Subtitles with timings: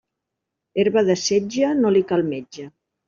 [0.83, 2.67] Herba de setge, no li cal metge.